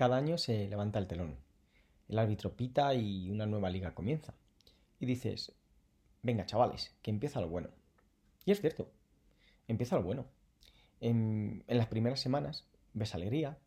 Cada 0.00 0.16
año 0.16 0.38
se 0.38 0.66
levanta 0.66 0.98
el 0.98 1.06
telón. 1.06 1.36
El 2.08 2.18
árbitro 2.18 2.56
pita 2.56 2.94
y 2.94 3.30
una 3.30 3.44
nueva 3.44 3.68
liga 3.68 3.94
comienza. 3.94 4.32
Y 4.98 5.04
dices, 5.04 5.52
venga 6.22 6.46
chavales, 6.46 6.96
que 7.02 7.10
empieza 7.10 7.42
lo 7.42 7.50
bueno. 7.50 7.68
Y 8.46 8.52
es 8.52 8.62
cierto, 8.62 8.90
empieza 9.68 9.96
lo 9.96 10.02
bueno. 10.02 10.24
En, 11.02 11.64
en 11.66 11.76
las 11.76 11.88
primeras 11.88 12.18
semanas 12.18 12.64
ves 12.94 13.14
alegría, 13.14 13.58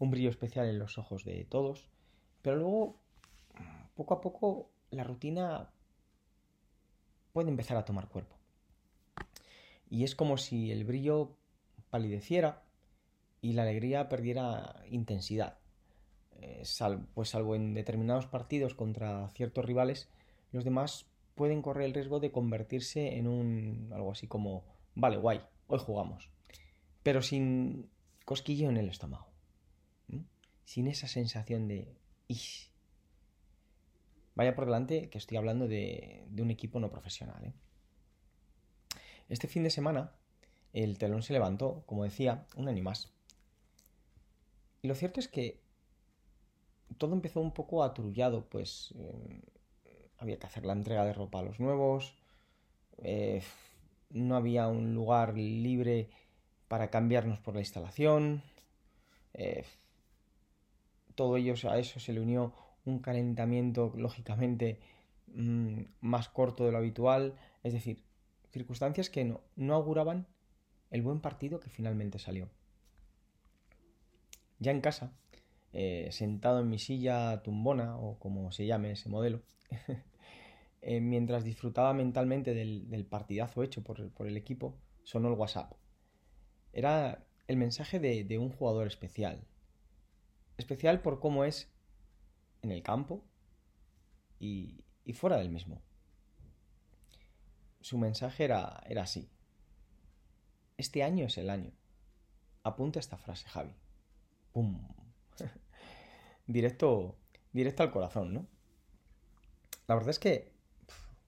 un 0.00 0.10
brillo 0.10 0.28
especial 0.28 0.66
en 0.66 0.80
los 0.80 0.98
ojos 0.98 1.24
de 1.24 1.44
todos, 1.44 1.88
pero 2.42 2.56
luego, 2.56 2.96
poco 3.94 4.14
a 4.14 4.20
poco, 4.20 4.68
la 4.90 5.04
rutina 5.04 5.70
puede 7.32 7.48
empezar 7.48 7.76
a 7.76 7.84
tomar 7.84 8.08
cuerpo. 8.08 8.34
Y 9.88 10.02
es 10.02 10.16
como 10.16 10.36
si 10.36 10.72
el 10.72 10.84
brillo 10.84 11.36
palideciera 11.90 12.64
y 13.40 13.52
la 13.52 13.62
alegría 13.62 14.08
perdiera 14.08 14.82
intensidad. 14.90 15.58
Eh, 16.40 16.62
pues 17.14 17.30
salvo 17.30 17.54
en 17.54 17.74
determinados 17.74 18.26
partidos 18.26 18.74
contra 18.74 19.28
ciertos 19.30 19.64
rivales, 19.64 20.08
los 20.52 20.64
demás 20.64 21.06
pueden 21.34 21.62
correr 21.62 21.86
el 21.86 21.94
riesgo 21.94 22.20
de 22.20 22.32
convertirse 22.32 23.16
en 23.16 23.26
un 23.26 23.90
algo 23.92 24.12
así 24.12 24.26
como, 24.26 24.64
vale, 24.94 25.16
guay, 25.16 25.40
hoy 25.66 25.78
jugamos, 25.78 26.30
pero 27.02 27.22
sin 27.22 27.88
cosquillo 28.24 28.68
en 28.68 28.76
el 28.76 28.88
estómago, 28.88 29.28
sin 30.64 30.88
esa 30.88 31.08
sensación 31.08 31.68
de, 31.68 31.94
vaya 34.34 34.54
por 34.54 34.66
delante 34.66 35.08
que 35.08 35.18
estoy 35.18 35.36
hablando 35.36 35.68
de, 35.68 36.24
de 36.28 36.42
un 36.42 36.50
equipo 36.50 36.80
no 36.80 36.90
profesional. 36.90 37.44
¿eh? 37.44 37.52
Este 39.28 39.48
fin 39.48 39.62
de 39.62 39.70
semana 39.70 40.12
el 40.72 40.98
telón 40.98 41.22
se 41.22 41.32
levantó, 41.32 41.82
como 41.86 42.04
decía, 42.04 42.46
un 42.56 42.68
año 42.68 42.82
más. 42.82 43.12
Y 44.82 44.88
lo 44.88 44.94
cierto 44.94 45.20
es 45.20 45.28
que 45.28 45.65
todo 46.98 47.14
empezó 47.14 47.40
un 47.40 47.52
poco 47.52 47.82
atrullado, 47.82 48.48
pues 48.48 48.94
había 50.18 50.38
que 50.38 50.46
hacer 50.46 50.64
la 50.64 50.72
entrega 50.72 51.04
de 51.04 51.12
ropa 51.12 51.40
a 51.40 51.42
los 51.42 51.60
nuevos, 51.60 52.14
eh, 52.98 53.42
no 54.10 54.36
había 54.36 54.68
un 54.68 54.94
lugar 54.94 55.36
libre 55.36 56.08
para 56.68 56.90
cambiarnos 56.90 57.38
por 57.40 57.54
la 57.54 57.60
instalación, 57.60 58.42
eh, 59.34 59.64
todo 61.14 61.36
ello 61.36 61.54
a 61.70 61.78
eso 61.78 62.00
se 62.00 62.12
le 62.12 62.20
unió 62.20 62.54
un 62.84 63.00
calentamiento 63.00 63.92
lógicamente 63.96 64.80
mm, 65.28 65.82
más 66.00 66.28
corto 66.28 66.64
de 66.64 66.72
lo 66.72 66.78
habitual, 66.78 67.34
es 67.62 67.72
decir, 67.72 68.02
circunstancias 68.50 69.10
que 69.10 69.24
no, 69.24 69.40
no 69.56 69.74
auguraban 69.74 70.26
el 70.90 71.02
buen 71.02 71.20
partido 71.20 71.60
que 71.60 71.68
finalmente 71.68 72.18
salió. 72.18 72.48
Ya 74.58 74.70
en 74.70 74.80
casa, 74.80 75.12
eh, 75.78 76.08
sentado 76.10 76.60
en 76.60 76.70
mi 76.70 76.78
silla 76.78 77.42
tumbona, 77.42 77.98
o 77.98 78.18
como 78.18 78.50
se 78.50 78.64
llame 78.64 78.92
ese 78.92 79.10
modelo, 79.10 79.42
eh, 80.80 81.02
mientras 81.02 81.44
disfrutaba 81.44 81.92
mentalmente 81.92 82.54
del, 82.54 83.04
partidazo 83.04 83.62
hecho 83.62 83.84
por, 83.84 84.00
el 84.26 84.36
equipo, 84.38 84.78
sonó 85.04 85.28
el 85.28 85.34
WhatsApp. 85.34 85.74
Era 86.72 87.26
el 87.46 87.58
mensaje 87.58 88.00
de, 88.00 88.38
un 88.38 88.48
jugador 88.48 88.86
especial. 88.86 89.46
Especial 90.56 91.02
por 91.02 91.20
cómo 91.20 91.44
es 91.44 91.70
en 92.62 92.72
el 92.72 92.82
campo 92.82 93.22
y, 94.40 94.82
fuera 95.12 95.36
del 95.36 95.50
mismo. 95.50 95.82
Su 97.82 97.98
mensaje 97.98 98.44
era, 98.44 98.82
era 98.86 99.02
así. 99.02 99.28
Este 100.78 101.02
año 101.02 101.26
es 101.26 101.36
el 101.36 101.50
año. 101.50 101.72
Apunta 102.62 102.98
esta 102.98 103.18
frase, 103.18 103.46
Javi. 103.46 103.74
¡Pum! 104.52 105.05
Directo, 106.46 107.16
directo 107.52 107.82
al 107.82 107.90
corazón, 107.90 108.34
¿no? 108.34 108.46
La 109.86 109.94
verdad 109.94 110.10
es 110.10 110.18
que 110.18 110.52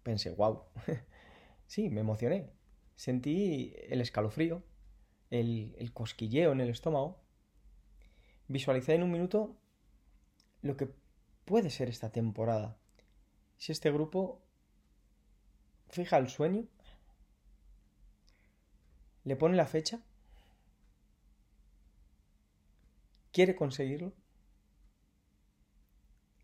pensé, 0.03 0.31
wow. 0.31 0.65
sí, 1.67 1.91
me 1.91 2.01
emocioné. 2.01 2.51
Sentí 2.97 3.75
el 3.89 4.01
escalofrío, 4.01 4.63
el, 5.31 5.75
el 5.79 5.93
cosquilleo 5.93 6.53
en 6.53 6.61
el 6.61 6.71
estómago. 6.71 7.21
Visualicé 8.49 8.95
en 8.95 9.03
un 9.03 9.13
minuto 9.13 9.57
lo 10.63 10.77
que 10.77 10.89
puede 11.45 11.71
ser 11.71 11.89
esta 11.89 12.11
temporada. 12.11 12.77
Si 13.57 13.73
este 13.73 13.91
grupo 13.91 14.41
fija 15.89 16.19
el 16.19 16.29
sueño, 16.29 16.67
le 19.25 19.37
pone 19.37 19.57
la 19.57 19.67
fecha, 19.67 20.01
quiere 23.31 23.55
conseguirlo 23.55 24.13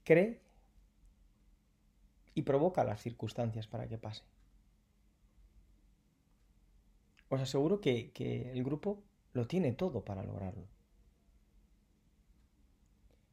cree 0.04 0.40
y 2.34 2.42
provoca 2.42 2.84
las 2.84 3.00
circunstancias 3.02 3.66
para 3.66 3.88
que 3.88 3.98
pase. 3.98 4.22
Os 7.28 7.40
aseguro 7.40 7.80
que, 7.80 8.12
que 8.12 8.52
el 8.52 8.62
grupo 8.62 9.02
lo 9.32 9.46
tiene 9.46 9.72
todo 9.72 10.04
para 10.04 10.22
lograrlo. 10.22 10.66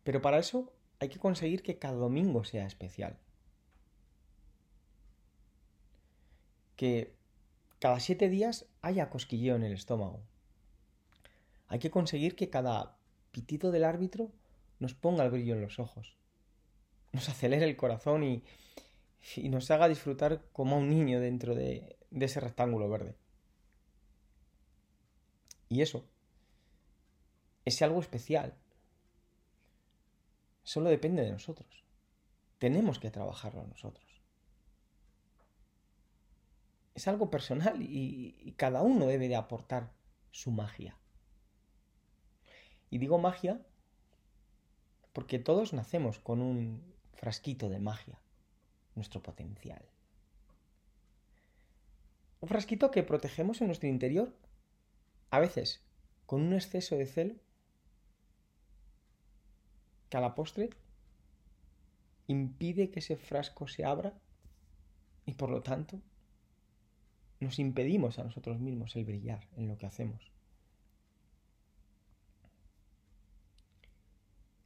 Pero 0.03 0.21
para 0.21 0.39
eso 0.39 0.71
hay 0.99 1.09
que 1.09 1.19
conseguir 1.19 1.61
que 1.61 1.77
cada 1.77 1.95
domingo 1.95 2.43
sea 2.43 2.65
especial. 2.65 3.17
Que 6.75 7.13
cada 7.79 7.99
siete 7.99 8.29
días 8.29 8.65
haya 8.81 9.09
cosquilleo 9.09 9.55
en 9.55 9.63
el 9.63 9.73
estómago. 9.73 10.21
Hay 11.67 11.79
que 11.79 11.91
conseguir 11.91 12.35
que 12.35 12.49
cada 12.49 12.97
pitido 13.31 13.71
del 13.71 13.83
árbitro 13.83 14.31
nos 14.79 14.93
ponga 14.93 15.23
el 15.23 15.31
brillo 15.31 15.53
en 15.53 15.61
los 15.61 15.79
ojos 15.79 16.20
nos 17.11 17.29
acelere 17.29 17.65
el 17.65 17.77
corazón 17.77 18.23
y, 18.23 18.43
nos 19.49 19.69
haga 19.69 19.87
disfrutar 19.87 20.41
como 20.51 20.75
a 20.75 20.79
un 20.79 20.89
niño 20.89 21.19
dentro 21.19 21.53
de, 21.53 21.97
ese 22.11 22.39
rectángulo 22.39 22.89
verde. 22.89 23.15
Y 25.69 25.81
eso, 25.81 26.05
ese 27.65 27.83
algo 27.83 27.99
especial, 27.99 28.55
solo 30.63 30.89
depende 30.89 31.23
de 31.23 31.31
nosotros. 31.31 31.83
Tenemos 32.57 32.99
que 32.99 33.11
trabajarlo 33.11 33.65
nosotros. 33.65 34.05
Es 36.93 37.07
algo 37.07 37.29
personal 37.29 37.81
y, 37.81 38.35
y, 38.39 38.51
cada 38.53 38.81
uno 38.81 39.05
debe 39.05 39.27
de 39.27 39.35
aportar 39.35 39.93
su 40.31 40.51
magia. 40.51 40.97
Y 42.89 42.97
digo 42.97 43.17
magia 43.17 43.61
porque 45.13 45.39
todos 45.39 45.73
nacemos 45.73 46.19
con 46.19 46.41
un 46.41 46.91
frasquito 47.21 47.69
de 47.69 47.77
magia, 47.77 48.19
nuestro 48.95 49.21
potencial. 49.21 49.85
Un 52.39 52.49
frasquito 52.49 52.89
que 52.89 53.03
protegemos 53.03 53.61
en 53.61 53.67
nuestro 53.67 53.87
interior, 53.87 54.35
a 55.29 55.39
veces 55.39 55.83
con 56.25 56.41
un 56.41 56.53
exceso 56.53 56.97
de 56.97 57.05
celo, 57.05 57.35
que 60.09 60.17
a 60.17 60.21
la 60.21 60.33
postre 60.33 60.71
impide 62.25 62.89
que 62.89 63.01
ese 63.01 63.17
frasco 63.17 63.67
se 63.67 63.85
abra 63.85 64.13
y 65.27 65.33
por 65.35 65.51
lo 65.51 65.61
tanto 65.61 66.01
nos 67.39 67.59
impedimos 67.59 68.17
a 68.17 68.23
nosotros 68.23 68.59
mismos 68.59 68.95
el 68.95 69.05
brillar 69.05 69.47
en 69.57 69.67
lo 69.67 69.77
que 69.77 69.85
hacemos. 69.85 70.31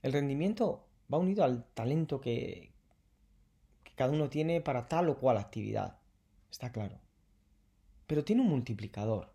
El 0.02 0.14
rendimiento 0.14 0.88
va 1.14 1.18
unido 1.18 1.44
al 1.44 1.64
talento 1.74 2.22
que, 2.22 2.72
cada 3.96 4.12
uno 4.12 4.30
tiene 4.30 4.62
para 4.62 4.88
tal 4.88 5.10
o 5.10 5.18
cual 5.18 5.38
actividad, 5.38 5.98
está 6.52 6.72
claro. 6.72 7.00
Pero 8.08 8.26
tiene 8.26 8.42
un 8.42 8.50
multiplicador 8.50 9.34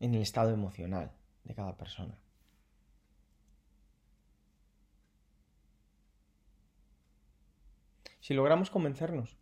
en 0.00 0.14
el 0.14 0.22
estado 0.22 0.50
emocional 0.50 1.12
de 1.44 1.54
cada 1.54 1.76
persona. 1.76 2.18
Si 8.20 8.34
logramos 8.34 8.70
convencernos 8.70 9.36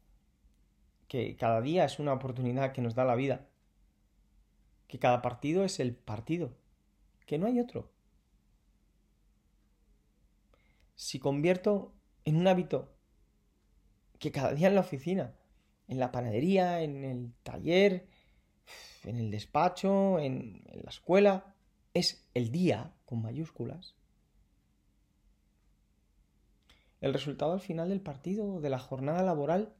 que 1.09 1.37
cada 1.37 1.61
día 1.61 1.85
es 1.85 1.99
una 1.99 2.13
oportunidad 2.13 2.73
que 2.73 2.83
nos 2.83 2.95
da 2.95 3.05
la 3.05 3.17
vida, 3.17 3.47
que 4.87 4.99
cada 4.99 5.23
partido 5.23 5.65
es 5.65 5.81
el 5.81 5.95
partido, 5.95 6.53
que 7.27 7.39
no 7.39 7.47
hay 7.47 7.59
otro, 7.59 7.91
si 10.97 11.19
convierto 11.19 11.93
en 12.25 12.37
un 12.37 12.49
hábito 12.49 12.93
que 14.19 14.33
cada 14.33 14.53
día 14.53 14.69
en 14.69 14.75
la 14.75 14.81
oficina, 14.81 15.35
en 15.89 16.01
la 16.01 16.11
panadería, 16.11 16.83
en 16.83 17.05
el 17.05 17.33
taller, 17.43 18.09
en 19.05 19.17
el 19.17 19.31
despacho, 19.31 20.19
en, 20.19 20.65
la 20.83 20.91
escuela, 20.91 21.55
es 21.95 22.27
el 22.35 22.51
día 22.51 22.93
con 23.05 23.23
mayúsculas. 23.23 23.95
El 27.01 27.13
resultado 27.13 27.53
al 27.53 27.61
final 27.61 27.91
del 27.91 28.01
partido, 28.01 28.61
de 28.61 28.71
la 28.71 28.79
jornada 28.79 29.23
laboral, 29.23 29.75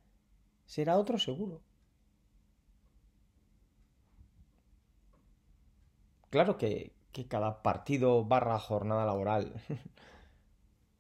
será 0.67 0.99
otro 0.99 1.19
seguro. 1.19 1.63
Claro 6.31 6.59
que 6.59 6.97
que 7.17 7.27
cada 7.27 7.63
partido 7.63 8.27
barra 8.27 8.59
jornada 8.59 9.07
laboral 9.07 9.55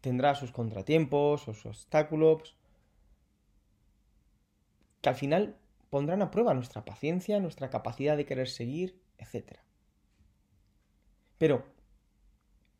tendrá 0.07 0.37
sus 0.37 0.53
contratiempos, 0.53 1.43
sus 1.43 1.67
obstáculos, 1.67 2.55
que 5.01 5.09
al 5.09 5.17
final 5.17 5.59
pondrán 5.91 6.23
a 6.23 6.31
prueba 6.31 6.55
nuestra 6.55 6.85
paciencia, 6.85 7.41
nuestra 7.41 7.71
capacidad 7.71 8.17
de 8.17 8.25
querer 8.25 8.47
seguir, 8.47 9.03
etc. 9.19 9.59
Pero 11.39 11.67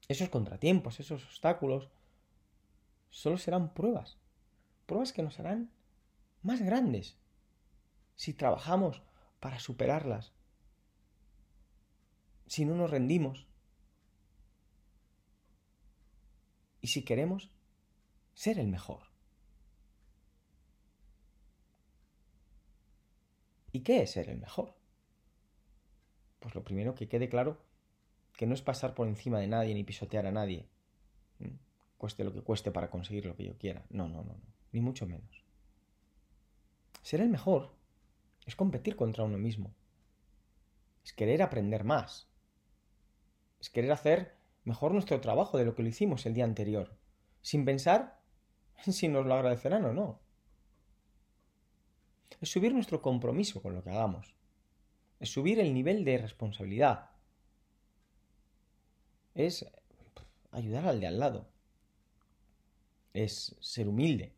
esos 0.07 0.29
contratiempos, 0.29 1.01
esos 1.01 1.25
obstáculos, 1.25 1.91
solo 3.11 3.39
serán 3.39 3.75
pruebas, 3.75 4.19
pruebas 4.87 5.13
que 5.13 5.25
nos 5.25 5.41
harán 5.41 5.73
más 6.43 6.63
grandes 6.63 7.19
si 8.15 8.35
trabajamos 8.35 9.03
para 9.41 9.59
superarlas, 9.59 10.33
si 12.47 12.65
no 12.65 12.77
nos 12.77 12.89
rendimos 12.89 13.46
y 16.87 16.89
si 16.89 17.03
queremos 17.03 17.51
ser 18.33 18.61
el 18.61 18.69
mejor. 18.69 19.01
¿Y 23.73 23.81
qué 23.81 24.03
es 24.03 24.13
ser 24.13 24.29
el 24.29 24.39
mejor? 24.39 24.73
Pues 26.39 26.55
lo 26.55 26.63
primero 26.63 26.95
que 26.95 27.09
quede 27.09 27.29
claro 27.29 27.61
que 28.37 28.47
no 28.47 28.55
es 28.55 28.63
pasar 28.63 28.95
por 28.95 29.09
encima 29.09 29.41
de 29.41 29.49
nadie 29.49 29.75
ni 29.75 29.83
pisotear 29.83 30.27
a 30.27 30.31
nadie, 30.31 30.69
cueste 31.99 32.23
lo 32.23 32.33
que 32.33 32.43
cueste 32.43 32.71
para 32.71 32.89
conseguir 32.89 33.27
lo 33.27 33.35
que 33.35 33.47
yo 33.47 33.59
quiera. 33.59 33.85
No, 33.91 34.09
no, 34.09 34.23
no, 34.23 34.35
no, 34.35 34.55
ni 34.71 34.81
mucho 34.81 35.09
menos. 35.09 35.43
Ser 37.03 37.21
el 37.21 37.31
mejor 37.31 37.75
es 38.45 38.55
competir 38.55 38.95
contra 38.95 39.25
uno 39.25 39.39
mismo. 39.39 39.75
Es 41.05 41.13
querer 41.13 41.43
aprender 41.43 41.83
más. 41.83 42.29
Es 43.59 43.71
querer 43.71 43.91
hacer 43.91 44.36
mejor 44.67 44.93
nuestro 44.93 45.21
trabajo 45.21 45.57
de 45.57 45.65
lo 45.65 45.75
que 45.75 45.83
lo 45.83 45.89
hicimos 45.89 46.27
el 46.27 46.35
día 46.35 46.45
anterior, 46.45 46.93
sin 47.41 47.65
pensar 47.65 48.21
si 48.85 49.09
nos 49.09 49.25
lo 49.25 49.35
agradecerán 49.35 49.85
o 49.87 49.93
no. 49.93 50.21
Es 52.41 52.51
subir 52.51 52.75
nuestro 52.75 53.01
compromiso 53.01 53.63
con 53.63 53.75
lo 53.75 53.83
que 53.83 53.91
hagamos. 53.91 54.35
Es 55.21 55.31
subir 55.31 55.59
el 55.61 55.73
nivel 55.73 56.05
de 56.05 56.19
responsabilidad. 56.19 57.11
Es 59.35 59.65
ayudar 60.51 60.87
al 60.87 61.01
de 61.01 61.07
al 61.07 61.19
lado. 61.19 61.49
Es 63.15 63.57
ser 63.61 63.89
humilde. 63.89 64.35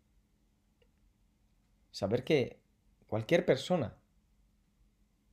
Saber 1.91 2.23
que 2.23 2.61
cualquier 3.09 3.45
persona 3.45 3.97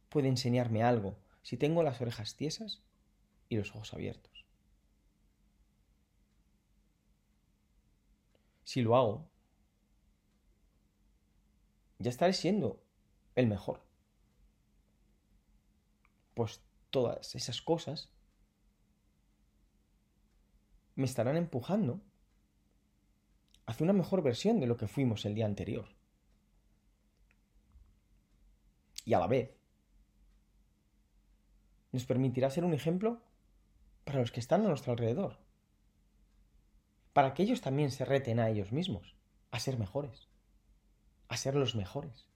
puede 0.09 0.29
enseñarme 0.29 0.81
algo 0.81 1.17
si 1.43 1.57
tengo 1.57 1.83
las 1.83 2.01
orejas 2.01 2.35
tiesas 2.35 2.81
y 3.49 3.57
los 3.57 3.69
ojos 3.75 3.93
abiertos. 3.93 4.34
Si 8.65 8.81
lo 8.81 8.97
hago, 8.97 9.29
ya 11.99 12.09
estaré 12.09 12.33
siendo 12.33 12.83
el 13.35 13.47
mejor. 13.47 13.81
Pues 16.33 16.61
todas 16.89 17.35
esas 17.35 17.61
cosas 17.61 18.09
me 20.95 21.05
estarán 21.05 21.37
empujando 21.37 22.01
hacia 23.67 23.83
una 23.83 23.93
mejor 23.93 24.21
versión 24.21 24.59
de 24.59 24.67
lo 24.67 24.77
que 24.77 24.87
fuimos 24.87 25.25
el 25.25 25.35
día 25.35 25.45
anterior. 25.45 25.87
Y 29.05 29.13
a 29.13 29.19
la 29.19 29.27
vez, 29.27 29.51
nos 31.91 32.05
permitirá 32.05 32.49
ser 32.49 32.65
un 32.65 32.73
ejemplo 32.73 33.21
para 34.03 34.19
los 34.19 34.31
que 34.31 34.39
están 34.39 34.65
a 34.65 34.69
nuestro 34.69 34.93
alrededor. 34.93 35.44
Para 37.15 37.33
que 37.33 37.43
ellos 37.43 37.61
también 37.61 37.91
se 37.91 38.03
reten 38.03 38.41
a 38.41 38.49
ellos 38.49 38.73
mismos, 38.73 39.15
a 39.49 39.61
ser 39.61 39.79
mejores, 39.79 40.27
a 41.29 41.37
ser 41.37 41.55
los 41.55 41.73
mejores. 41.73 42.27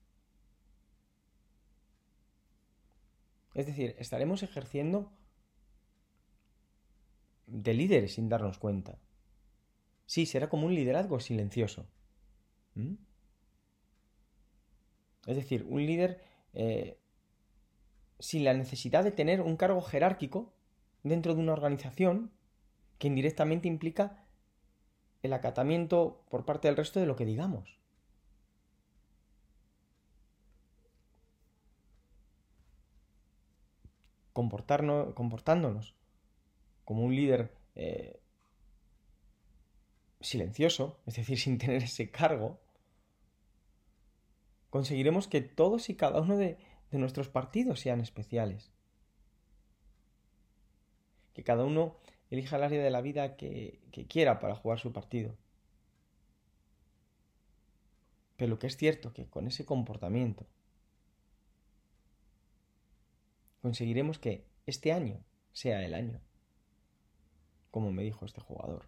Es 3.55 3.65
decir, 3.65 3.93
estaremos 3.99 4.41
ejerciendo 4.41 5.11
de 7.45 7.73
líderes 7.73 8.13
sin 8.13 8.29
darnos 8.29 8.57
cuenta. 8.57 8.97
Sí, 10.05 10.25
será 10.25 10.47
como 10.47 10.67
un 10.67 10.75
liderazgo 10.75 11.19
silencioso. 11.19 11.85
¿Mm? 12.75 12.93
Es 15.25 15.35
decir, 15.35 15.65
un 15.67 15.85
líder 15.85 16.23
eh, 16.53 16.97
sin 18.17 18.45
la 18.45 18.53
necesidad 18.53 19.03
de 19.03 19.11
tener 19.11 19.41
un 19.41 19.57
cargo 19.57 19.81
jerárquico 19.81 20.53
dentro 21.03 21.35
de 21.35 21.41
una 21.41 21.51
organización 21.51 22.31
que 22.97 23.07
indirectamente 23.07 23.67
implica 23.67 24.25
el 25.23 25.33
acatamiento 25.33 26.23
por 26.29 26.45
parte 26.45 26.67
del 26.67 26.77
resto 26.77 26.99
de 26.99 27.05
lo 27.05 27.15
que 27.15 27.25
digamos. 27.25 27.77
Comportarnos, 34.33 35.13
comportándonos 35.13 35.95
como 36.85 37.03
un 37.03 37.15
líder 37.15 37.53
eh, 37.75 38.19
silencioso, 40.21 40.99
es 41.05 41.15
decir, 41.15 41.37
sin 41.39 41.57
tener 41.57 41.83
ese 41.83 42.09
cargo, 42.09 42.59
conseguiremos 44.69 45.27
que 45.27 45.41
todos 45.41 45.89
y 45.89 45.95
cada 45.95 46.21
uno 46.21 46.37
de, 46.37 46.57
nuestros 46.91 47.29
partidos 47.29 47.79
sean 47.79 48.01
especiales. 48.01 48.71
Que 51.33 51.43
cada 51.43 51.63
uno 51.63 51.97
elija 52.29 52.57
el 52.57 52.63
área 52.63 52.83
de 52.83 52.91
la 52.91 53.01
vida 53.01 53.35
que, 53.35 53.79
quiera 54.07 54.39
para 54.39 54.55
jugar 54.55 54.79
su 54.79 54.91
partido. 54.93 55.35
Pero 58.37 58.51
lo 58.51 58.59
que 58.59 58.67
es 58.67 58.77
cierto 58.77 59.13
que 59.13 59.27
con 59.27 59.47
ese 59.47 59.65
comportamiento 59.65 60.45
conseguiremos 63.61 64.19
que 64.19 64.45
este 64.65 64.93
año 64.93 65.21
sea 65.51 65.83
el 65.83 65.93
año 65.93 66.21
como 67.71 67.91
me 67.91 68.03
dijo 68.03 68.25
este 68.25 68.41
jugador. 68.41 68.85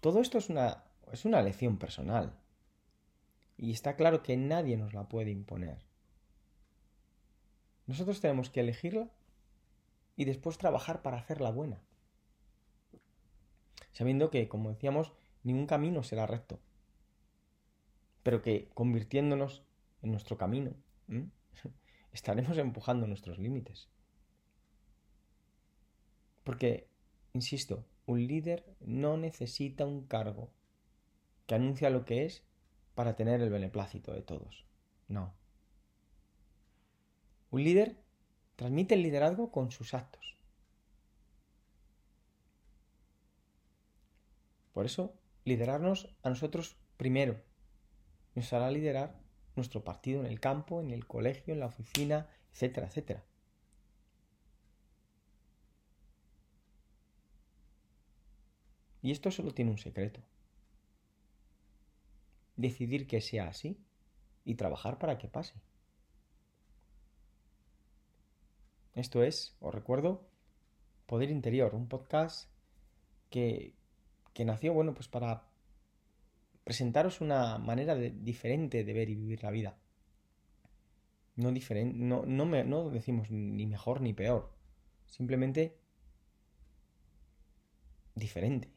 Todo 0.00 0.20
esto 0.20 0.38
es 0.38 0.48
una, 0.48 0.84
es 1.12 1.24
una 1.24 1.42
lección 1.42 1.78
personal. 1.78 2.32
Y 3.56 3.72
está 3.72 3.96
claro 3.96 4.22
que 4.22 4.36
nadie 4.36 4.76
nos 4.76 4.94
la 4.94 5.08
puede 5.08 5.30
imponer. 5.30 5.78
Nosotros 7.86 8.20
tenemos 8.20 8.50
que 8.50 8.60
elegirla 8.60 9.10
y 10.18 10.24
después 10.24 10.58
trabajar 10.58 11.00
para 11.00 11.16
hacerla 11.16 11.52
buena. 11.52 11.80
Sabiendo 13.92 14.30
que, 14.30 14.48
como 14.48 14.70
decíamos, 14.70 15.12
ningún 15.44 15.68
camino 15.68 16.02
será 16.02 16.26
recto. 16.26 16.58
Pero 18.24 18.42
que 18.42 18.68
convirtiéndonos 18.74 19.62
en 20.02 20.10
nuestro 20.10 20.36
camino, 20.36 20.72
estaremos 22.12 22.58
empujando 22.58 23.06
nuestros 23.06 23.38
límites. 23.38 23.88
Porque, 26.42 26.88
insisto, 27.32 27.86
un 28.04 28.26
líder 28.26 28.64
no 28.80 29.16
necesita 29.18 29.86
un 29.86 30.04
cargo 30.04 30.50
que 31.46 31.54
anuncia 31.54 31.90
lo 31.90 32.04
que 32.04 32.24
es 32.24 32.42
para 32.96 33.14
tener 33.14 33.40
el 33.40 33.50
beneplácito 33.50 34.12
de 34.12 34.22
todos. 34.22 34.66
No. 35.06 35.32
Un 37.52 37.62
líder 37.62 38.07
transmite 38.58 38.96
el 38.96 39.04
liderazgo 39.04 39.52
con 39.52 39.70
sus 39.70 39.94
actos. 39.94 40.36
Por 44.72 44.84
eso, 44.84 45.14
liderarnos 45.44 46.12
a 46.24 46.28
nosotros 46.28 46.76
primero 46.96 47.40
nos 48.34 48.52
hará 48.52 48.68
liderar 48.72 49.16
nuestro 49.54 49.84
partido 49.84 50.20
en 50.20 50.26
el 50.26 50.40
campo, 50.40 50.80
en 50.80 50.90
el 50.90 51.06
colegio, 51.06 51.54
en 51.54 51.60
la 51.60 51.66
oficina, 51.66 52.28
etcétera, 52.52 52.88
etcétera. 52.88 53.24
Y 59.02 59.12
esto 59.12 59.30
solo 59.30 59.54
tiene 59.54 59.70
un 59.70 59.78
secreto. 59.78 60.20
Decidir 62.56 63.06
que 63.06 63.20
sea 63.20 63.46
así 63.46 63.78
y 64.44 64.56
trabajar 64.56 64.98
para 64.98 65.16
que 65.16 65.28
pase. 65.28 65.54
Esto 68.98 69.22
es, 69.22 69.56
os 69.60 69.72
recuerdo, 69.72 70.28
Poder 71.06 71.30
Interior, 71.30 71.72
un 71.76 71.86
podcast 71.86 72.50
que, 73.30 73.76
que 74.34 74.44
nació, 74.44 74.74
bueno, 74.74 74.92
pues 74.92 75.06
para 75.06 75.44
presentaros 76.64 77.20
una 77.20 77.58
manera 77.58 77.94
diferente 77.94 78.82
de 78.82 78.92
ver 78.92 79.08
y 79.08 79.14
vivir 79.14 79.44
la 79.44 79.52
vida. 79.52 79.78
No, 81.36 81.52
diferente, 81.52 81.96
no, 81.96 82.26
no, 82.26 82.44
me, 82.44 82.64
no 82.64 82.90
decimos 82.90 83.30
ni 83.30 83.66
mejor 83.66 84.00
ni 84.00 84.14
peor, 84.14 84.52
simplemente 85.06 85.78
diferente. 88.16 88.68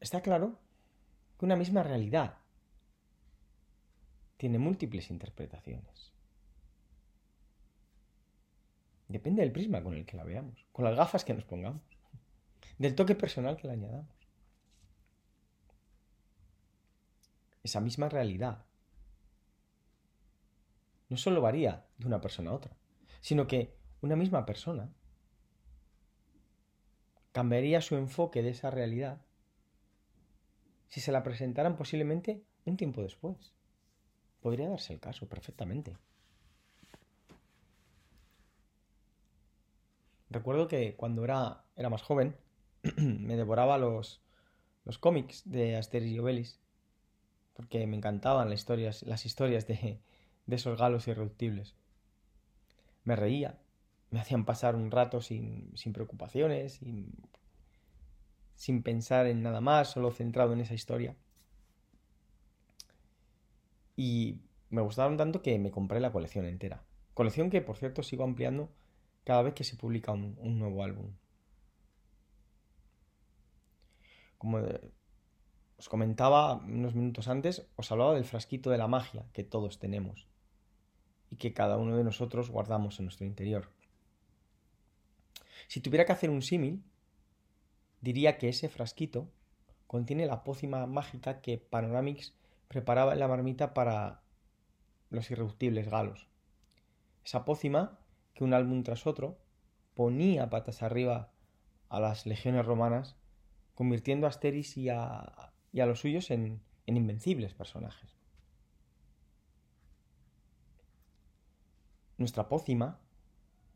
está 0.00 0.20
claro 0.20 0.58
que 1.38 1.44
una 1.44 1.56
misma 1.56 1.82
realidad 1.82 2.38
tiene 4.36 4.58
múltiples 4.58 5.10
interpretaciones. 5.10 6.12
Depende 9.08 9.42
del 9.42 9.52
prisma 9.52 9.82
con 9.82 9.94
el 9.94 10.04
que 10.04 10.16
la 10.16 10.24
veamos, 10.24 10.66
con 10.72 10.84
las 10.84 10.96
gafas 10.96 11.24
que 11.24 11.34
nos 11.34 11.44
pongamos, 11.44 11.82
del 12.78 12.94
toque 12.94 13.14
personal 13.14 13.56
que 13.56 13.68
le 13.68 13.74
añadamos. 13.74 14.14
Esa 17.62 17.80
misma 17.80 18.08
realidad 18.08 18.64
no 21.08 21.16
solo 21.16 21.40
varía 21.40 21.86
de 21.98 22.06
una 22.06 22.20
persona 22.20 22.50
a 22.50 22.54
otra, 22.54 22.76
sino 23.20 23.46
que 23.46 23.76
una 24.00 24.16
misma 24.16 24.44
persona 24.44 24.92
cambiaría 27.32 27.80
su 27.80 27.96
enfoque 27.96 28.42
de 28.42 28.50
esa 28.50 28.70
realidad 28.70 29.20
si 30.88 31.00
se 31.00 31.12
la 31.12 31.22
presentaran 31.22 31.76
posiblemente 31.76 32.42
un 32.64 32.76
tiempo 32.76 33.02
después. 33.02 33.55
Podría 34.46 34.68
darse 34.68 34.92
el 34.92 35.00
caso 35.00 35.28
perfectamente. 35.28 35.96
Recuerdo 40.30 40.68
que 40.68 40.94
cuando 40.94 41.24
era, 41.24 41.64
era 41.74 41.90
más 41.90 42.02
joven 42.02 42.36
me 42.96 43.36
devoraba 43.36 43.76
los, 43.76 44.22
los 44.84 44.98
cómics 44.98 45.50
de 45.50 45.74
Asterix 45.74 46.12
y 46.12 46.20
Obelix 46.20 46.60
porque 47.54 47.88
me 47.88 47.96
encantaban 47.96 48.48
las 48.48 48.60
historias, 48.60 49.02
las 49.02 49.26
historias 49.26 49.66
de, 49.66 50.00
de 50.46 50.54
esos 50.54 50.78
galos 50.78 51.08
irreductibles. 51.08 51.74
Me 53.02 53.16
reía, 53.16 53.58
me 54.12 54.20
hacían 54.20 54.44
pasar 54.44 54.76
un 54.76 54.92
rato 54.92 55.22
sin, 55.22 55.76
sin 55.76 55.92
preocupaciones, 55.92 56.74
sin, 56.74 57.10
sin 58.54 58.84
pensar 58.84 59.26
en 59.26 59.42
nada 59.42 59.60
más, 59.60 59.90
solo 59.90 60.12
centrado 60.12 60.52
en 60.52 60.60
esa 60.60 60.74
historia. 60.74 61.16
Y 63.96 64.42
me 64.70 64.82
gustaron 64.82 65.16
tanto 65.16 65.42
que 65.42 65.58
me 65.58 65.70
compré 65.70 66.00
la 66.00 66.12
colección 66.12 66.44
entera. 66.44 66.84
Colección 67.14 67.50
que, 67.50 67.62
por 67.62 67.76
cierto, 67.76 68.02
sigo 68.02 68.24
ampliando 68.24 68.70
cada 69.24 69.42
vez 69.42 69.54
que 69.54 69.64
se 69.64 69.76
publica 69.76 70.12
un, 70.12 70.58
nuevo 70.58 70.84
álbum. 70.84 71.12
Como 74.38 74.58
os 75.78 75.88
comentaba 75.88 76.56
unos 76.56 76.94
minutos 76.94 77.28
antes, 77.28 77.66
os 77.76 77.90
hablaba 77.90 78.14
del 78.14 78.24
frasquito 78.24 78.70
de 78.70 78.78
la 78.78 78.86
magia 78.86 79.24
que 79.32 79.44
todos 79.44 79.78
tenemos 79.78 80.28
y 81.30 81.36
que 81.36 81.52
cada 81.52 81.76
uno 81.76 81.96
de 81.96 82.04
nosotros 82.04 82.50
guardamos 82.50 82.98
en 82.98 83.06
nuestro 83.06 83.26
interior. 83.26 83.70
Si 85.68 85.80
tuviera 85.80 86.04
que 86.04 86.12
hacer 86.12 86.30
un 86.30 86.42
símil, 86.42 86.84
diría 88.00 88.38
que 88.38 88.48
ese 88.48 88.68
frasquito 88.68 89.28
contiene 89.86 90.26
la 90.26 90.44
pócima 90.44 90.86
mágica 90.86 91.40
que 91.40 91.58
Panoramix 91.58 92.34
preparaba 92.68 93.14
la 93.14 93.28
marmita 93.28 93.74
para 93.74 94.22
los 95.10 95.30
irreductibles 95.30 95.88
galos. 95.88 96.28
Esa 97.24 97.44
pócima 97.44 97.98
que 98.34 98.44
un 98.44 98.54
álbum 98.54 98.82
tras 98.82 99.06
otro 99.06 99.38
ponía 99.94 100.50
patas 100.50 100.82
arriba 100.82 101.32
a 101.88 102.00
las 102.00 102.26
legiones 102.26 102.66
romanas, 102.66 103.16
convirtiendo 103.74 104.26
a 104.26 104.30
Asteris 104.30 104.76
y 104.76 104.88
a, 104.88 105.52
los 105.72 106.00
suyos 106.00 106.30
en, 106.30 106.60
en 106.86 106.96
invencibles 106.96 107.54
personajes. 107.54 108.16
Nuestra 112.18 112.48
pócima 112.48 113.00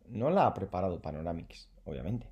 no 0.06 0.30
la 0.30 0.46
ha 0.46 0.54
preparado 0.54 1.02
Panoramix, 1.02 1.70
obviamente. 1.84 2.30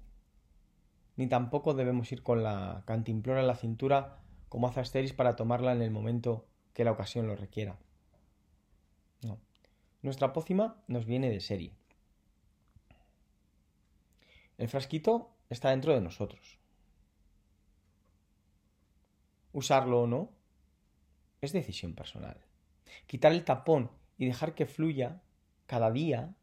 Ni 1.16 1.28
tampoco 1.28 1.74
debemos 1.74 2.10
ir 2.12 2.22
con 2.22 2.42
la 2.42 2.82
cantimplora 2.86 3.40
en 3.40 3.46
la 3.46 3.56
cintura 3.56 4.18
como 4.48 4.66
hace 4.66 4.80
Asteris 4.80 5.12
para 5.12 5.36
tomarla 5.36 5.72
en 5.72 5.82
el 5.82 5.90
momento 5.90 6.47
que 6.78 6.84
la 6.84 6.92
ocasión 6.92 7.26
lo 7.26 7.34
requiera. 7.34 7.76
Nuestra 10.00 10.32
pócima 10.32 10.80
nos 10.86 11.06
viene 11.06 11.28
de 11.28 11.40
serie. 11.40 11.72
El 14.58 14.68
frasquito 14.68 15.34
está 15.50 15.70
dentro 15.70 15.92
de 15.92 16.00
nosotros. 16.00 16.60
Usarlo 19.52 20.02
o 20.02 20.06
no 20.06 20.30
es 21.40 21.50
decisión 21.50 21.96
personal. 21.96 22.44
Quitar 23.08 23.32
el 23.32 23.44
tapón 23.44 23.90
y 24.16 24.26
dejar 24.26 24.54
que 24.54 24.66
fluya 24.66 25.20
cada 25.66 25.90
día 25.90 26.36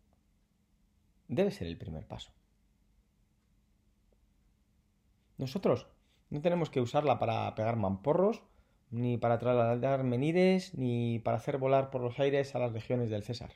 debe 1.30 1.52
ser 1.52 1.68
el 1.68 1.78
primer 1.78 2.06
paso. 2.06 2.34
Nosotros 5.38 5.88
no 6.30 6.42
tenemos 6.42 6.70
que 6.70 6.82
usarla 6.82 7.20
para 7.20 7.56
pegar 7.56 7.78
mamporros, 7.78 8.44
ni 8.92 9.18
para 9.18 9.40
trasladar 9.40 10.04
menides, 10.04 10.74
ni 10.76 11.20
para 11.20 11.38
hacer 11.38 11.58
volar 11.58 11.90
por 11.90 12.02
los 12.02 12.20
aires 12.20 12.56
a 12.56 12.60
las 12.60 12.72
legiones 12.72 13.10
del 13.10 13.24
César. 13.24 13.52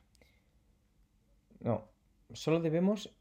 No, 1.60 1.88
solo 2.32 2.60
debemos 2.60 3.14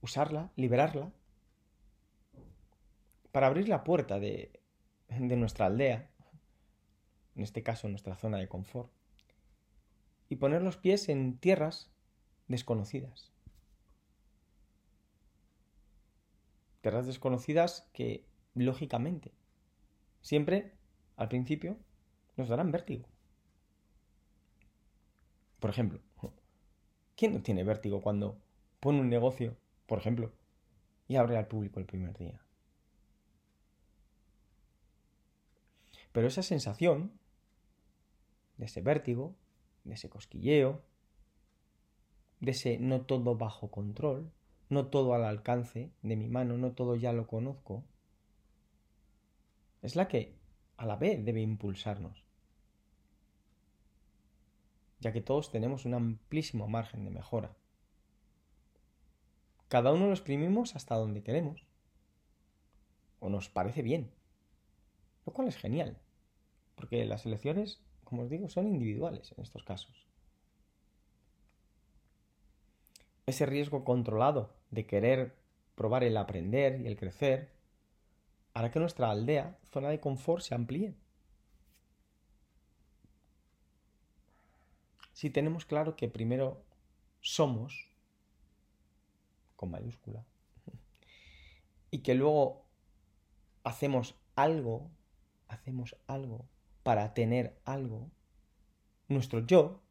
usarla, 0.00 0.50
liberarla, 0.56 1.12
para 3.30 3.46
abrir 3.46 3.68
la 3.68 3.84
puerta 3.84 4.18
de, 4.18 4.60
de 5.08 5.36
nuestra 5.36 5.66
aldea, 5.66 6.10
en 7.34 7.42
este 7.42 7.62
caso 7.62 7.88
nuestra 7.88 8.16
zona 8.16 8.38
de 8.38 8.48
confort, 8.48 8.90
y 10.28 10.36
poner 10.36 10.62
los 10.62 10.76
pies 10.76 11.08
en 11.08 11.38
tierras 11.38 11.90
desconocidas. 12.48 13.30
Tierras 16.80 17.06
desconocidas 17.06 17.88
que, 17.92 18.26
lógicamente, 18.54 19.32
siempre, 20.20 20.72
al 21.16 21.28
principio, 21.28 21.76
nos 22.36 22.48
darán 22.48 22.72
vértigo. 22.72 23.08
Por 25.60 25.70
ejemplo, 25.70 26.00
¿quién 27.16 27.34
no 27.34 27.42
tiene 27.42 27.64
vértigo 27.64 28.00
cuando 28.00 28.38
pone 28.80 29.00
un 29.00 29.08
negocio 29.08 29.56
por 29.92 29.98
ejemplo, 29.98 30.32
y 31.06 31.16
abre 31.16 31.36
al 31.36 31.48
público 31.48 31.78
el 31.78 31.84
primer 31.84 32.16
día. 32.16 32.40
Pero 36.12 36.26
esa 36.26 36.42
sensación 36.42 37.12
de 38.56 38.64
ese 38.64 38.80
vértigo, 38.80 39.34
de 39.84 39.92
ese 39.92 40.08
cosquilleo, 40.08 40.82
de 42.40 42.52
ese 42.52 42.78
no 42.78 43.02
todo 43.02 43.36
bajo 43.36 43.70
control, 43.70 44.32
no 44.70 44.86
todo 44.86 45.12
al 45.12 45.24
alcance 45.24 45.90
de 46.00 46.16
mi 46.16 46.28
mano, 46.28 46.56
no 46.56 46.72
todo 46.72 46.96
ya 46.96 47.12
lo 47.12 47.26
conozco, 47.26 47.84
es 49.82 49.96
la 49.96 50.08
que 50.08 50.34
a 50.76 50.86
la 50.86 50.96
vez 50.96 51.24
debe 51.24 51.40
impulsarnos, 51.40 52.24
ya 55.00 55.12
que 55.12 55.20
todos 55.20 55.50
tenemos 55.50 55.84
un 55.84 55.94
amplísimo 55.94 56.68
margen 56.68 57.04
de 57.04 57.10
mejora. 57.10 57.54
Cada 59.68 59.92
uno 59.92 60.06
lo 60.06 60.12
exprimimos 60.12 60.76
hasta 60.76 60.94
donde 60.94 61.22
queremos. 61.22 61.66
O 63.20 63.30
nos 63.30 63.48
parece 63.48 63.82
bien. 63.82 64.12
Lo 65.24 65.32
cual 65.32 65.48
es 65.48 65.56
genial. 65.56 65.98
Porque 66.74 67.04
las 67.06 67.24
elecciones, 67.24 67.80
como 68.04 68.22
os 68.22 68.28
digo, 68.28 68.48
son 68.48 68.68
individuales 68.68 69.32
en 69.36 69.42
estos 69.42 69.64
casos. 69.64 70.06
Ese 73.24 73.46
riesgo 73.46 73.82
controlado 73.84 74.54
de 74.70 74.86
querer 74.86 75.36
probar 75.74 76.04
el 76.04 76.16
aprender 76.16 76.80
y 76.80 76.86
el 76.86 76.96
crecer 76.96 77.50
hará 78.54 78.70
que 78.70 78.80
nuestra 78.80 79.10
aldea, 79.10 79.58
zona 79.70 79.88
de 79.88 80.00
confort, 80.00 80.42
se 80.42 80.54
amplíe. 80.54 80.94
Si 85.12 85.30
tenemos 85.30 85.64
claro 85.64 85.96
que 85.96 86.08
primero 86.08 86.64
somos 87.20 87.88
con 89.56 89.70
mayúscula, 89.70 90.24
y 91.92 91.98
que 91.98 92.14
luego 92.14 92.64
hacemos 93.64 94.16
algo, 94.34 94.90
hacemos 95.46 95.94
algo 96.06 96.48
para 96.82 97.14
tener 97.14 97.60
algo, 97.64 98.10
nuestro 99.08 99.40
yo, 99.40 99.82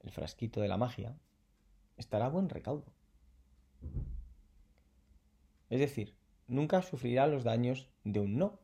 el 0.00 0.10
frasquito 0.10 0.60
de 0.60 0.68
la 0.68 0.78
magia, 0.78 1.16
estará 1.98 2.26
a 2.26 2.30
buen 2.30 2.48
recaudo. 2.48 2.86
Es 5.68 5.78
decir, 5.78 6.16
nunca 6.50 6.82
sufrirá 6.82 7.26
los 7.26 7.44
daños 7.44 7.88
de 8.04 8.20
un 8.20 8.36
no. 8.38 8.58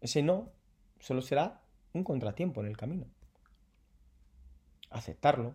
Ese 0.00 0.22
no 0.22 0.52
solo 1.00 1.22
será 1.22 1.62
un 1.92 2.04
contratiempo 2.04 2.60
en 2.60 2.68
el 2.68 2.76
camino 2.76 3.06
aceptarlo, 4.90 5.54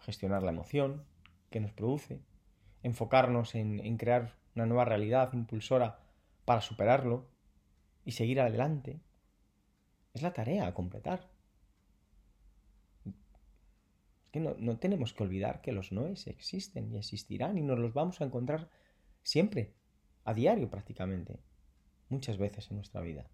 gestionar 0.00 0.42
la 0.42 0.50
emoción 0.50 1.04
que 1.50 1.60
nos 1.60 1.72
produce, 1.72 2.20
enfocarnos 2.82 3.54
en, 3.54 3.96
crear 3.96 4.36
una 4.54 4.66
nueva 4.66 4.84
realidad 4.84 5.32
impulsora 5.32 6.00
para 6.44 6.60
superarlo 6.60 7.26
y 8.04 8.12
seguir 8.12 8.40
adelante, 8.40 9.00
es 10.14 10.22
la 10.22 10.32
tarea 10.32 10.66
a 10.66 10.74
completar. 10.74 11.28
Es 13.04 13.14
que 14.30 14.40
no, 14.40 14.54
no, 14.58 14.78
tenemos 14.78 15.12
que 15.12 15.22
olvidar 15.22 15.60
que 15.60 15.72
los 15.72 15.92
noes 15.92 16.26
existen 16.26 16.92
y 16.92 16.96
existirán 16.98 17.58
y 17.58 17.62
nos 17.62 17.78
los 17.78 17.92
vamos 17.94 18.20
a 18.20 18.24
encontrar 18.24 18.68
siempre 19.22 19.74
a 20.24 20.34
diario 20.34 20.70
prácticamente, 20.70 21.40
muchas 22.08 22.38
veces 22.38 22.70
en 22.70 22.76
nuestra 22.76 23.00
vida. 23.00 23.26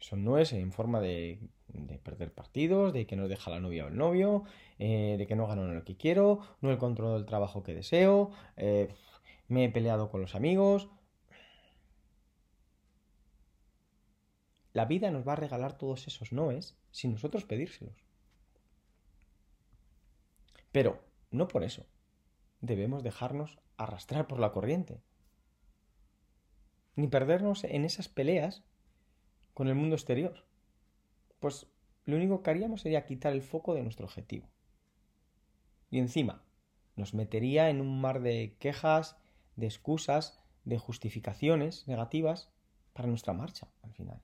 Son 0.00 0.24
nues 0.24 0.52
en 0.54 0.72
forma 0.72 1.00
de, 1.00 1.38
perder 2.02 2.32
partidos, 2.32 2.92
de 2.92 3.06
que 3.06 3.16
no 3.16 3.28
deja 3.28 3.50
la 3.50 3.60
novia 3.60 3.84
o 3.84 3.88
el 3.88 3.96
novio, 3.96 4.44
eh, 4.78 5.16
de 5.18 5.26
que 5.26 5.36
no 5.36 5.46
gano 5.46 5.66
lo 5.72 5.84
que 5.84 5.96
quiero, 5.96 6.40
no 6.62 6.70
he 6.70 6.74
encontrado 6.74 7.16
el 7.16 7.26
trabajo 7.26 7.62
que 7.62 7.74
deseo, 7.74 8.30
eh, 8.56 8.88
me 9.48 9.64
he 9.64 9.68
peleado 9.68 10.10
con 10.10 10.22
los 10.22 10.34
amigos. 10.34 10.88
La 14.72 14.84
vida 14.84 15.10
nos 15.10 15.26
va 15.26 15.32
a 15.32 15.36
regalar 15.36 15.76
todos 15.76 16.06
esos 16.06 16.32
noes 16.32 16.76
sin 16.90 17.12
nosotros 17.12 17.44
pedírselos. 17.44 18.04
Pero 20.72 21.02
no 21.30 21.48
por 21.48 21.64
eso 21.64 21.86
debemos 22.60 23.02
dejarnos 23.02 23.58
arrastrar 23.76 24.26
por 24.26 24.38
la 24.38 24.52
corriente, 24.52 25.00
ni 26.96 27.08
perdernos 27.08 27.64
en 27.64 27.84
esas 27.84 28.08
peleas 28.08 28.62
con 29.54 29.68
el 29.68 29.74
mundo 29.74 29.96
exterior. 29.96 30.44
Pues 31.40 31.66
lo 32.04 32.16
único 32.16 32.42
que 32.42 32.50
haríamos 32.50 32.82
sería 32.82 33.06
quitar 33.06 33.32
el 33.32 33.42
foco 33.42 33.74
de 33.74 33.82
nuestro 33.82 34.06
objetivo. 34.06 34.48
Y 35.90 35.98
encima, 35.98 36.44
nos 36.96 37.14
metería 37.14 37.70
en 37.70 37.80
un 37.80 38.00
mar 38.00 38.20
de 38.20 38.56
quejas, 38.58 39.16
de 39.56 39.66
excusas, 39.66 40.38
de 40.64 40.78
justificaciones 40.78 41.88
negativas 41.88 42.52
para 42.92 43.08
nuestra 43.08 43.32
marcha 43.32 43.68
al 43.82 43.92
final. 43.94 44.20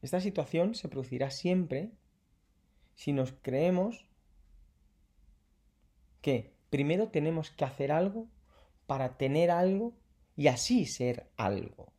Esta 0.00 0.20
situación 0.20 0.74
se 0.74 0.88
producirá 0.88 1.30
siempre 1.30 1.90
si 2.94 3.12
nos 3.12 3.32
creemos 3.32 4.08
que 6.20 6.52
primero 6.70 7.08
tenemos 7.08 7.50
que 7.50 7.64
hacer 7.64 7.90
algo 7.90 8.28
para 8.86 9.16
tener 9.16 9.50
algo 9.50 9.94
y 10.36 10.48
así 10.48 10.86
ser 10.86 11.30
algo. 11.36 11.92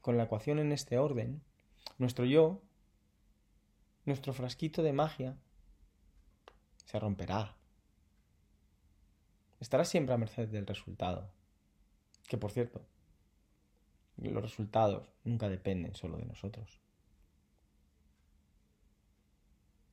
Con 0.00 0.16
la 0.16 0.24
ecuación 0.24 0.58
en 0.58 0.72
este 0.72 0.98
orden, 0.98 1.42
nuestro 1.98 2.24
yo, 2.24 2.62
nuestro 4.06 4.32
frasquito 4.32 4.82
de 4.82 4.92
magia, 4.92 5.36
se 6.84 6.98
romperá. 6.98 7.56
Estará 9.60 9.84
siempre 9.84 10.14
a 10.14 10.18
merced 10.18 10.48
del 10.48 10.66
resultado. 10.66 11.30
Que 12.30 12.38
por 12.38 12.52
cierto, 12.52 12.80
los 14.16 14.40
resultados 14.40 15.08
nunca 15.24 15.48
dependen 15.48 15.96
solo 15.96 16.16
de 16.16 16.26
nosotros. 16.26 16.78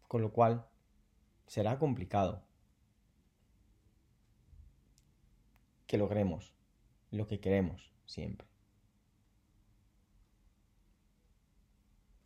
Con 0.08 0.22
lo 0.22 0.32
cual, 0.32 0.68
será 1.48 1.80
complicado 1.80 2.44
que 5.88 5.98
logremos 5.98 6.54
lo 7.10 7.26
que 7.26 7.40
queremos 7.40 7.92
siempre. 8.06 8.48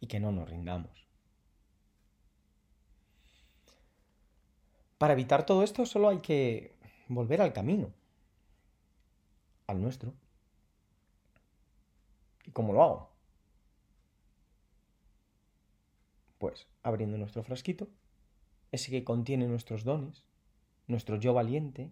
Y 0.01 0.07
que 0.07 0.19
no 0.19 0.33
nos 0.33 0.49
rindamos. 0.49 1.07
Para 4.97 5.13
evitar 5.13 5.45
todo 5.45 5.63
esto 5.63 5.85
solo 5.85 6.09
hay 6.09 6.19
que 6.19 6.75
volver 7.07 7.41
al 7.41 7.53
camino, 7.53 7.93
al 9.71 9.81
nuestro. 9.81 10.13
¿Y 12.45 12.51
cómo 12.51 12.73
lo 12.73 12.83
hago? 12.83 13.11
Pues 16.37 16.67
abriendo 16.83 17.17
nuestro 17.17 17.43
frasquito, 17.43 17.87
ese 18.71 18.91
que 18.91 19.03
contiene 19.03 19.47
nuestros 19.47 19.83
dones, 19.83 20.23
nuestro 20.87 21.15
yo 21.17 21.33
valiente, 21.33 21.91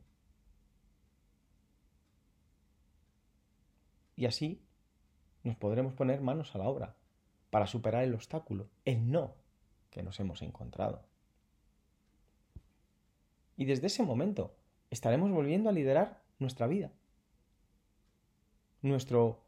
y 4.15 4.25
así 4.25 4.61
nos 5.43 5.55
podremos 5.55 5.93
poner 5.93 6.21
manos 6.21 6.53
a 6.55 6.57
la 6.57 6.67
obra 6.67 6.95
para 7.49 7.67
superar 7.67 8.03
el 8.03 8.13
obstáculo, 8.13 8.67
el 8.85 9.09
no 9.09 9.35
que 9.91 10.03
nos 10.03 10.19
hemos 10.19 10.41
encontrado. 10.41 11.03
Y 13.55 13.65
desde 13.65 13.87
ese 13.87 14.03
momento 14.03 14.55
estaremos 14.89 15.31
volviendo 15.31 15.69
a 15.69 15.73
liderar 15.73 16.21
nuestra 16.39 16.67
vida, 16.67 16.91
nuestro 18.81 19.41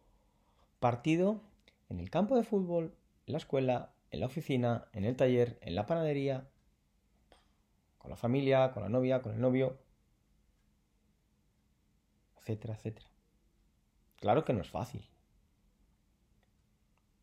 partido 0.80 1.42
en 1.90 2.00
el 2.00 2.10
campo 2.10 2.36
de 2.36 2.44
fútbol, 2.44 2.96
en 3.28 3.34
la 3.34 3.38
escuela, 3.38 3.94
en 4.10 4.20
la 4.20 4.26
oficina, 4.26 4.88
en 4.94 5.06
el 5.06 5.16
taller, 5.16 5.58
en 5.62 5.76
la 5.76 5.86
panadería, 5.86 6.50
con 7.98 8.10
la 8.10 8.18
familia, 8.18 8.72
con 8.72 8.84
la 8.84 8.90
novia, 8.90 9.22
con 9.22 9.34
el 9.34 9.40
novio, 9.40 9.78
etcétera, 12.38 12.74
etcétera. 12.74 13.08
Claro 14.18 14.44
que 14.44 14.54
no 14.54 14.62
es 14.62 14.70
fácil. 14.70 15.08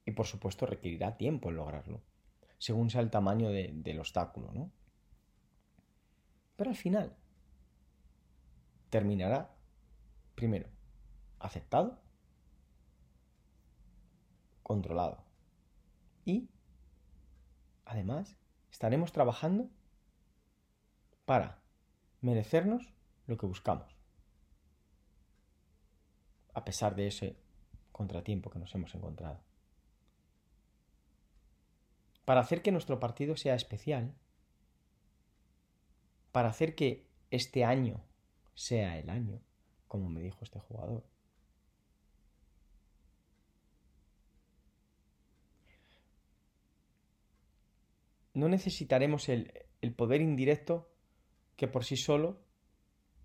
Y 0.04 0.12
por 0.12 0.26
supuesto 0.26 0.66
requerirá 0.66 1.16
tiempo 1.16 1.50
en 1.50 1.56
lograrlo, 1.56 2.00
según 2.58 2.90
sea 2.90 3.02
el 3.02 3.10
tamaño 3.10 3.50
del 3.50 3.98
obstáculo, 3.98 4.52
¿no? 4.52 4.70
Pero 6.56 6.70
al 6.70 6.76
final 6.76 7.14
terminará, 8.88 9.54
primero, 10.34 10.68
aceptado 11.40 11.98
controlado. 14.62 15.24
Y, 16.26 16.50
además, 17.86 18.36
estaremos 18.70 19.12
trabajando 19.12 19.70
para 21.24 21.58
merecernos 22.20 22.92
lo 23.26 23.38
que 23.38 23.46
buscamos. 23.46 23.96
A 26.52 26.64
pesar 26.64 26.94
de 26.96 27.06
ese 27.06 27.36
contratiempo 27.92 28.50
que 28.50 28.58
nos 28.58 28.74
hemos 28.74 28.94
encontrado. 28.94 29.40
Para 32.26 32.40
hacer 32.40 32.60
que 32.60 32.72
nuestro 32.72 33.00
partido 33.00 33.36
sea 33.36 33.54
especial, 33.54 34.14
para 36.30 36.50
hacer 36.50 36.74
que 36.74 37.08
este 37.30 37.64
año 37.64 38.02
sea 38.54 38.98
el 38.98 39.08
año, 39.08 39.40
como 39.86 40.10
me 40.10 40.20
dijo 40.20 40.38
este 40.42 40.60
jugador, 40.60 41.04
no 48.38 48.48
necesitaremos 48.48 49.28
el, 49.28 49.52
poder 49.96 50.20
indirecto 50.20 50.88
que 51.56 51.66
por 51.66 51.84
sí 51.84 51.96
solo 51.96 52.40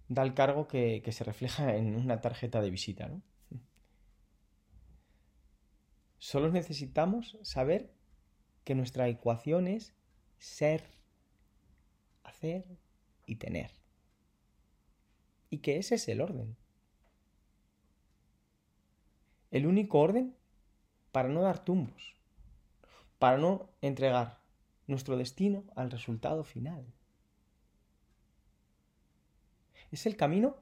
da 0.08 0.24
el 0.24 0.34
cargo 0.34 0.68
que, 0.68 1.02
que, 1.04 1.12
se 1.12 1.24
refleja 1.24 1.76
en 1.76 1.96
una 1.96 2.20
tarjeta 2.20 2.62
de 2.62 2.72
visita. 2.72 3.08
¿no? 3.08 3.22
Solo 6.18 6.50
necesitamos 6.52 7.38
saber 7.44 7.94
que 8.64 8.74
nuestra 8.74 9.08
ecuación 9.08 9.68
es 9.68 9.94
ser, 10.40 10.84
hacer 12.24 12.66
y 13.28 13.36
tener. 13.36 13.72
Y 15.52 15.60
que 15.60 15.78
ese 15.78 15.96
es 15.96 16.08
el 16.08 16.22
orden. 16.22 16.58
El 19.52 19.68
único 19.68 20.00
orden 20.00 20.36
para 21.12 21.30
no 21.30 21.44
dar 21.44 21.64
tumbos, 21.64 22.16
para 23.20 23.38
no 23.38 23.70
entregar 23.82 24.43
nuestro 24.88 25.18
destino 25.18 25.64
al 25.76 25.92
resultado 25.92 26.44
final. 26.44 26.86
Es 29.92 30.06
el 30.06 30.16
camino 30.16 30.58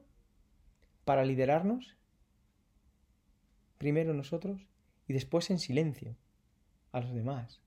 para 1.06 1.26
liderarnos, 1.26 1.96
primero 3.78 4.14
nosotros 4.14 4.68
y 5.08 5.14
después 5.14 5.50
en 5.50 5.60
silencio 5.60 6.16
a 6.92 7.00
los 7.00 7.14
demás, 7.14 7.62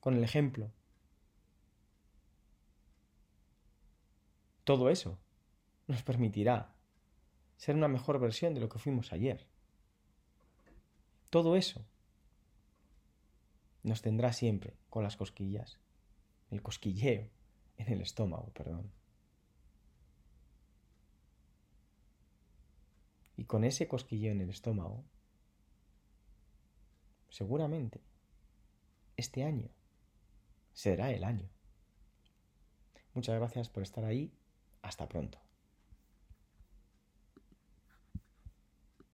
con 0.00 0.14
el 0.14 0.22
ejemplo. 0.22 0.70
Todo 4.64 4.90
eso 4.90 5.18
nos 5.86 6.02
permitirá 6.02 6.74
ser 7.56 7.76
una 7.76 7.88
mejor 7.88 8.18
versión 8.18 8.54
de 8.54 8.60
lo 8.60 8.68
que 8.68 8.78
fuimos 8.78 9.12
ayer. 9.12 9.46
Todo 11.30 11.56
eso 11.56 11.84
nos 13.86 14.02
tendrá 14.02 14.32
siempre 14.32 14.76
con 14.90 15.04
las 15.04 15.16
cosquillas, 15.16 15.78
el 16.50 16.60
cosquilleo 16.60 17.30
en 17.76 17.92
el 17.92 18.02
estómago, 18.02 18.50
perdón. 18.52 18.90
Y 23.36 23.44
con 23.44 23.62
ese 23.62 23.86
cosquilleo 23.86 24.32
en 24.32 24.40
el 24.40 24.50
estómago, 24.50 25.04
seguramente 27.28 28.00
este 29.16 29.44
año 29.44 29.68
será 30.72 31.12
el 31.12 31.22
año. 31.22 31.48
Muchas 33.14 33.36
gracias 33.38 33.68
por 33.68 33.84
estar 33.84 34.04
ahí. 34.04 34.32
Hasta 34.82 35.08
pronto. 35.08 35.45